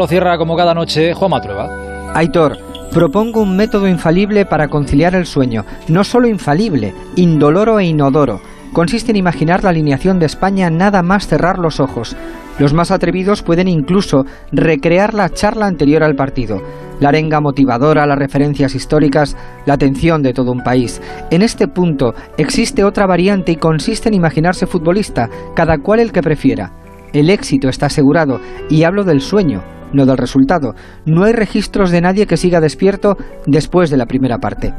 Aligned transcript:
Lo 0.00 0.06
cierra 0.06 0.38
como 0.38 0.56
cada 0.56 0.72
noche 0.72 1.12
Juan 1.12 1.30
Matrueva. 1.30 1.68
Aitor, 2.14 2.56
propongo 2.90 3.42
un 3.42 3.54
método 3.54 3.86
infalible 3.86 4.46
para 4.46 4.68
conciliar 4.68 5.14
el 5.14 5.26
sueño. 5.26 5.66
No 5.88 6.04
solo 6.04 6.26
infalible, 6.26 6.94
indoloro 7.16 7.78
e 7.78 7.84
inodoro. 7.84 8.40
Consiste 8.72 9.10
en 9.10 9.18
imaginar 9.18 9.62
la 9.62 9.68
alineación 9.68 10.18
de 10.18 10.24
España 10.24 10.70
nada 10.70 11.02
más 11.02 11.26
cerrar 11.26 11.58
los 11.58 11.80
ojos. 11.80 12.16
Los 12.58 12.72
más 12.72 12.90
atrevidos 12.90 13.42
pueden 13.42 13.68
incluso 13.68 14.24
recrear 14.52 15.12
la 15.12 15.28
charla 15.28 15.66
anterior 15.66 16.02
al 16.02 16.16
partido. 16.16 16.62
La 16.98 17.10
arenga 17.10 17.42
motivadora, 17.42 18.06
las 18.06 18.18
referencias 18.18 18.74
históricas, 18.74 19.36
la 19.66 19.74
atención 19.74 20.22
de 20.22 20.32
todo 20.32 20.50
un 20.50 20.62
país. 20.62 21.02
En 21.30 21.42
este 21.42 21.68
punto 21.68 22.14
existe 22.38 22.84
otra 22.84 23.06
variante 23.06 23.52
y 23.52 23.56
consiste 23.56 24.08
en 24.08 24.14
imaginarse 24.14 24.66
futbolista, 24.66 25.28
cada 25.54 25.76
cual 25.76 26.00
el 26.00 26.10
que 26.10 26.22
prefiera. 26.22 26.72
El 27.12 27.28
éxito 27.28 27.68
está 27.68 27.86
asegurado 27.86 28.40
y 28.70 28.84
hablo 28.84 29.04
del 29.04 29.20
sueño 29.20 29.62
no 29.92 30.06
del 30.06 30.16
resultado. 30.16 30.74
No 31.06 31.24
hay 31.24 31.32
registros 31.32 31.90
de 31.90 32.00
nadie 32.00 32.26
que 32.26 32.36
siga 32.36 32.60
despierto 32.60 33.16
después 33.46 33.90
de 33.90 33.96
la 33.96 34.06
primera 34.06 34.38
parte. 34.38 34.72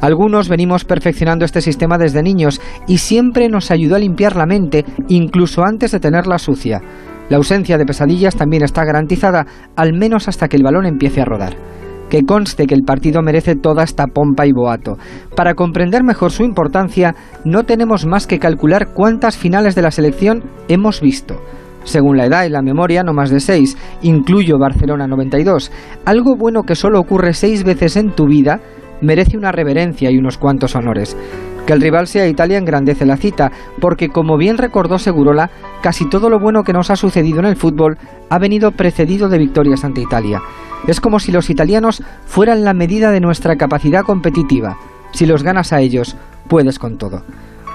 Algunos 0.00 0.48
venimos 0.48 0.84
perfeccionando 0.84 1.44
este 1.44 1.60
sistema 1.60 1.98
desde 1.98 2.22
niños 2.22 2.60
y 2.86 2.98
siempre 2.98 3.48
nos 3.48 3.70
ayudó 3.70 3.96
a 3.96 3.98
limpiar 3.98 4.36
la 4.36 4.46
mente, 4.46 4.84
incluso 5.08 5.64
antes 5.64 5.92
de 5.92 6.00
tenerla 6.00 6.38
sucia. 6.38 6.80
La 7.30 7.38
ausencia 7.38 7.78
de 7.78 7.86
pesadillas 7.86 8.36
también 8.36 8.62
está 8.62 8.84
garantizada, 8.84 9.46
al 9.76 9.94
menos 9.94 10.28
hasta 10.28 10.48
que 10.48 10.56
el 10.56 10.62
balón 10.62 10.84
empiece 10.84 11.22
a 11.22 11.24
rodar. 11.24 11.56
Que 12.10 12.22
conste 12.22 12.66
que 12.66 12.74
el 12.74 12.82
partido 12.82 13.22
merece 13.22 13.56
toda 13.56 13.82
esta 13.82 14.06
pompa 14.06 14.46
y 14.46 14.52
boato. 14.52 14.98
Para 15.34 15.54
comprender 15.54 16.04
mejor 16.04 16.32
su 16.32 16.44
importancia, 16.44 17.14
no 17.46 17.64
tenemos 17.64 18.04
más 18.04 18.26
que 18.26 18.38
calcular 18.38 18.88
cuántas 18.92 19.38
finales 19.38 19.74
de 19.74 19.82
la 19.82 19.90
selección 19.90 20.44
hemos 20.68 21.00
visto 21.00 21.40
según 21.84 22.16
la 22.16 22.26
edad 22.26 22.44
y 22.44 22.50
la 22.50 22.62
memoria, 22.62 23.02
no 23.02 23.12
más 23.12 23.30
de 23.30 23.40
seis, 23.40 23.76
incluyo 24.02 24.58
Barcelona 24.58 25.06
92. 25.06 25.70
Algo 26.04 26.36
bueno 26.36 26.64
que 26.64 26.74
solo 26.74 26.98
ocurre 27.00 27.34
seis 27.34 27.64
veces 27.64 27.96
en 27.96 28.10
tu 28.10 28.26
vida 28.26 28.60
merece 29.00 29.36
una 29.36 29.52
reverencia 29.52 30.10
y 30.10 30.18
unos 30.18 30.38
cuantos 30.38 30.74
honores. 30.74 31.16
Que 31.66 31.72
el 31.72 31.80
rival 31.80 32.06
sea 32.06 32.28
Italia 32.28 32.58
engrandece 32.58 33.06
la 33.06 33.16
cita, 33.16 33.50
porque 33.80 34.08
como 34.08 34.36
bien 34.36 34.58
recordó 34.58 34.98
Segurola, 34.98 35.50
casi 35.82 36.08
todo 36.08 36.28
lo 36.28 36.38
bueno 36.38 36.62
que 36.62 36.74
nos 36.74 36.90
ha 36.90 36.96
sucedido 36.96 37.38
en 37.38 37.46
el 37.46 37.56
fútbol 37.56 37.96
ha 38.28 38.38
venido 38.38 38.72
precedido 38.72 39.28
de 39.28 39.38
victorias 39.38 39.84
ante 39.84 40.02
Italia. 40.02 40.42
Es 40.86 41.00
como 41.00 41.18
si 41.18 41.32
los 41.32 41.48
italianos 41.48 42.02
fueran 42.26 42.64
la 42.64 42.74
medida 42.74 43.10
de 43.10 43.20
nuestra 43.20 43.56
capacidad 43.56 44.02
competitiva. 44.02 44.76
Si 45.12 45.24
los 45.24 45.42
ganas 45.42 45.72
a 45.72 45.80
ellos, 45.80 46.16
puedes 46.48 46.78
con 46.78 46.98
todo. 46.98 47.22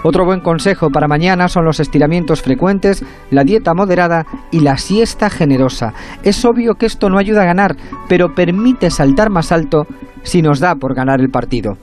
Otro 0.03 0.25
buen 0.25 0.39
consejo 0.39 0.89
para 0.89 1.07
mañana 1.07 1.47
son 1.47 1.65
los 1.65 1.79
estiramientos 1.79 2.41
frecuentes, 2.41 3.03
la 3.31 3.43
dieta 3.43 3.73
moderada 3.73 4.25
y 4.51 4.61
la 4.61 4.77
siesta 4.77 5.29
generosa. 5.29 5.93
Es 6.23 6.45
obvio 6.45 6.75
que 6.75 6.85
esto 6.85 7.09
no 7.09 7.17
ayuda 7.17 7.43
a 7.43 7.45
ganar, 7.45 7.75
pero 8.07 8.33
permite 8.33 8.89
saltar 8.89 9.29
más 9.29 9.51
alto 9.51 9.85
si 10.23 10.41
nos 10.41 10.59
da 10.59 10.75
por 10.75 10.95
ganar 10.95 11.19
el 11.19 11.29
partido. 11.29 11.77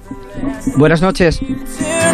Buenas 0.76 1.02
noches. 1.02 1.40